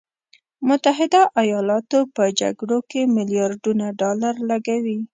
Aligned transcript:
متحده 0.67 1.21
ایالاتو 1.41 1.99
په 2.15 2.23
جګړو 2.39 2.79
کې 2.89 3.01
میلیارډونه 3.15 3.85
ډالر 3.99 4.33
لګولي. 4.49 4.99